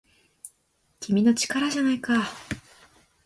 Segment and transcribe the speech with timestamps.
[0.99, 2.27] 君の力じゃないか